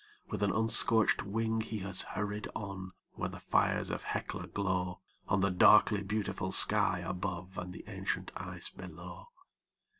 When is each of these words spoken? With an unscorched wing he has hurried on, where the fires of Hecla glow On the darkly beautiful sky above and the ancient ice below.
With 0.29 0.41
an 0.41 0.51
unscorched 0.51 1.21
wing 1.27 1.61
he 1.61 1.77
has 1.81 2.01
hurried 2.01 2.47
on, 2.55 2.93
where 3.13 3.29
the 3.29 3.39
fires 3.39 3.91
of 3.91 4.01
Hecla 4.01 4.47
glow 4.47 4.99
On 5.27 5.41
the 5.41 5.51
darkly 5.51 6.01
beautiful 6.01 6.51
sky 6.51 7.01
above 7.05 7.55
and 7.55 7.71
the 7.71 7.85
ancient 7.87 8.31
ice 8.35 8.71
below. 8.71 9.27